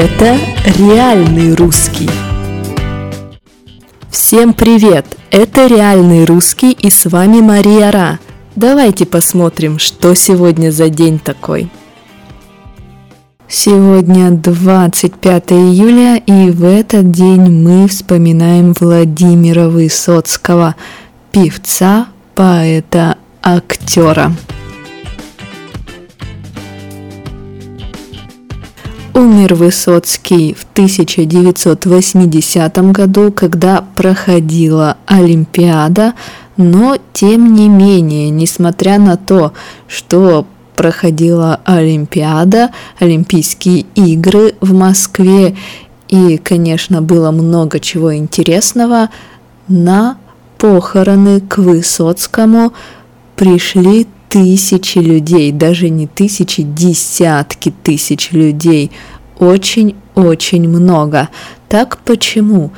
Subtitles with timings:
[0.00, 0.38] Это
[0.78, 2.08] реальный русский.
[4.08, 5.04] Всем привет!
[5.32, 8.20] Это реальный русский и с вами Мария Ра.
[8.54, 11.68] Давайте посмотрим, что сегодня за день такой.
[13.48, 20.76] Сегодня 25 июля, и в этот день мы вспоминаем Владимира Высоцкого,
[21.32, 22.06] певца,
[22.36, 24.32] поэта, актера.
[29.14, 36.12] Умер Высоцкий в 1980 году, когда проходила Олимпиада,
[36.56, 39.52] но тем не менее, несмотря на то,
[39.86, 45.56] что проходила Олимпиада, Олимпийские игры в Москве,
[46.08, 49.10] и, конечно, было много чего интересного,
[49.66, 50.16] на
[50.58, 52.72] похороны к Высоцкому
[53.36, 58.90] пришли тысячи людей, даже не тысячи, десятки тысяч людей.
[59.38, 61.28] Очень-очень много.
[61.68, 62.72] Так почему?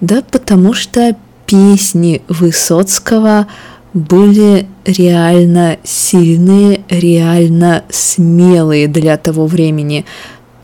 [0.00, 1.16] Да потому что
[1.46, 3.46] песни Высоцкого
[3.92, 10.04] были реально сильные, реально смелые для того времени.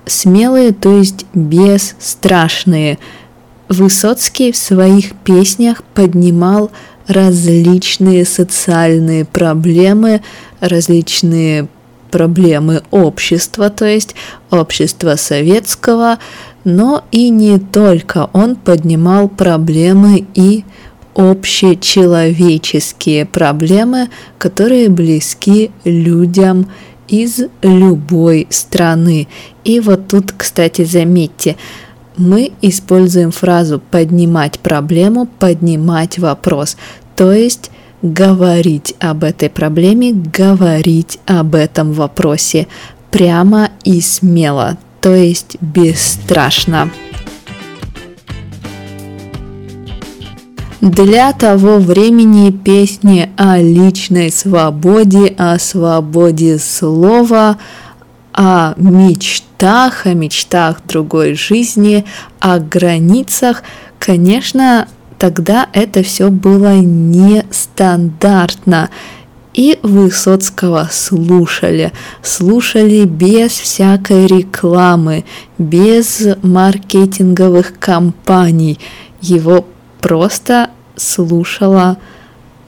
[0.06, 2.98] Смелые, то есть бесстрашные.
[3.68, 6.70] Высоцкий в своих песнях поднимал
[7.06, 10.22] различные социальные проблемы,
[10.60, 11.68] различные
[12.10, 14.16] проблемы общества, то есть
[14.50, 16.18] общества советского,
[16.64, 18.28] но и не только.
[18.32, 20.64] Он поднимал проблемы и
[21.14, 26.68] общечеловеческие проблемы, которые близки людям
[27.08, 29.28] из любой страны.
[29.64, 31.56] И вот тут, кстати, заметьте,
[32.17, 36.77] мы используем фразу поднимать проблему, поднимать вопрос,
[37.14, 37.70] то есть
[38.03, 42.67] говорить об этой проблеме, говорить об этом вопросе
[43.11, 46.91] прямо и смело, то есть бесстрашно.
[50.80, 57.58] Для того времени песни о личной свободе, о свободе слова,
[58.36, 62.05] о мечтах, о мечтах другой жизни,
[62.39, 63.63] о границах,
[63.98, 64.86] конечно,
[65.19, 68.91] тогда это все было нестандартно.
[69.55, 75.25] И Высоцкого слушали, слушали без всякой рекламы,
[75.57, 78.79] без маркетинговых кампаний.
[79.23, 79.64] Его
[80.02, 81.96] просто слушала,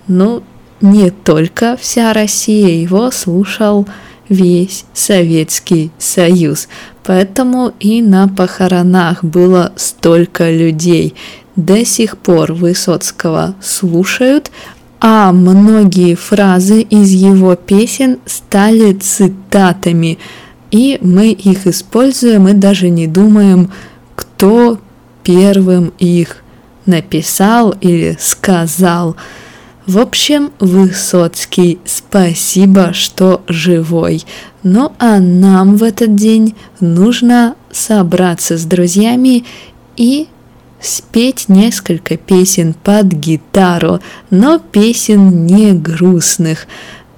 [0.07, 0.43] ну,
[0.81, 3.87] не только вся Россия, его слушал
[4.29, 6.69] весь Советский Союз.
[7.05, 11.15] Поэтому и на похоронах было столько людей.
[11.57, 14.51] До сих пор Высоцкого слушают,
[15.01, 20.19] а многие фразы из его песен стали цитатами,
[20.71, 23.73] и мы их используем и даже не думаем,
[24.15, 24.79] кто
[25.23, 26.43] первым их
[26.87, 29.17] написал или сказал.
[29.89, 34.23] В общем, Высоцкий, спасибо, что живой.
[34.63, 39.47] Ну а нам в этот день нужно собраться с друзьями
[39.97, 40.27] и
[40.79, 46.67] спеть несколько песен под гитару, но песен не грустных,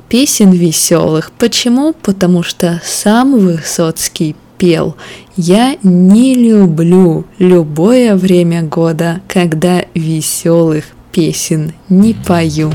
[0.08, 1.32] песен веселых.
[1.40, 1.92] Почему?
[1.92, 4.94] Потому что сам Высоцкий пел.
[5.34, 12.72] Я не люблю любое время года, когда веселых песен не пою.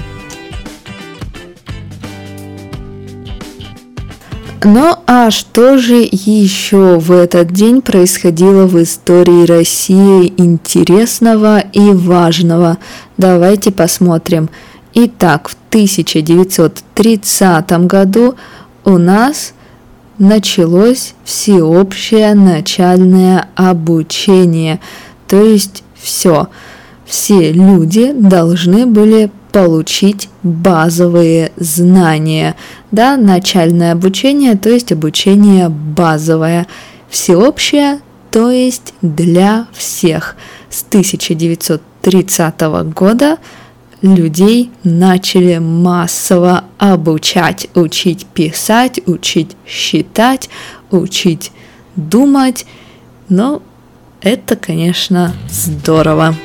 [4.63, 12.79] Ну а что же еще в этот день происходило в истории России интересного и важного?
[13.15, 14.49] Давайте посмотрим.
[14.95, 18.33] Итак, в 1930 году
[18.85, 19.53] у нас
[20.17, 24.79] началось всеобщее начальное обучение,
[25.27, 26.47] то есть все–
[27.05, 32.55] все люди должны были получить базовые знания.
[32.91, 36.67] Да, начальное обучение, то есть обучение базовое,
[37.09, 37.99] всеобщее,
[38.31, 40.35] то есть для всех.
[40.69, 42.61] С 1930
[42.93, 43.37] года
[44.01, 50.49] людей начали массово обучать, учить писать, учить считать,
[50.91, 51.51] учить
[51.95, 52.65] думать.
[53.29, 53.61] Но
[54.21, 56.35] это, конечно, здорово.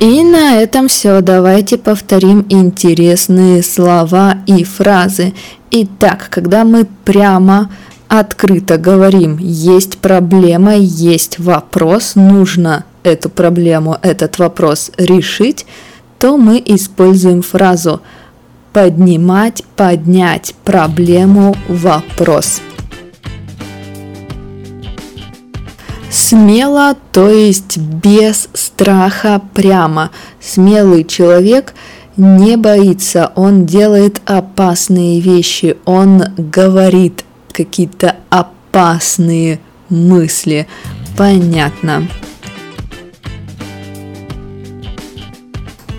[0.00, 1.20] И на этом все.
[1.20, 5.32] Давайте повторим интересные слова и фразы.
[5.74, 7.70] Итак, когда мы прямо
[8.06, 15.64] открыто говорим, есть проблема, есть вопрос, нужно эту проблему, этот вопрос решить,
[16.18, 18.02] то мы используем фразу
[18.74, 22.60] поднимать, поднять проблему, вопрос.
[26.10, 30.10] Смело, то есть без страха прямо.
[30.38, 31.72] Смелый человек
[32.16, 40.66] не боится, он делает опасные вещи, он говорит какие-то опасные мысли.
[41.16, 42.06] Понятно.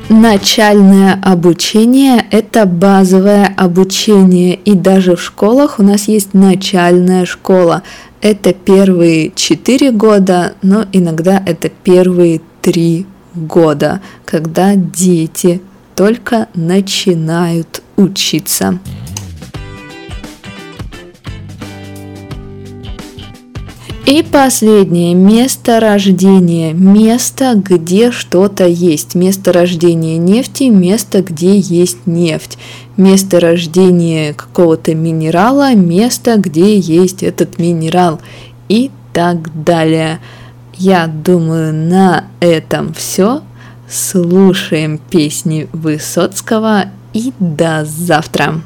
[0.10, 7.82] Начальное обучение– это базовое обучение, и даже в школах у нас есть начальная школа.
[8.22, 15.62] Это первые четыре года, но иногда это первые три года, когда дети
[15.96, 18.80] только начинают учиться.
[24.06, 26.74] И последнее, место рождения.
[26.74, 29.16] Место, где что-то есть.
[29.16, 32.58] Место рождения нефти, место, где есть нефть.
[32.98, 38.20] Место рождения какого-то минерала, место, где есть этот минерал.
[38.68, 40.20] И так далее.
[40.76, 43.42] Я думаю, на этом все.
[43.88, 48.62] Слушаем песни Высоцкого и до завтра.